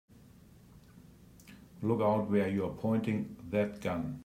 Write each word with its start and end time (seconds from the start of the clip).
Look 1.83 2.01
out 2.01 2.29
where 2.31 2.47
you're 2.49 2.73
pointing 2.73 3.35
that 3.51 3.79
gun! 3.81 4.19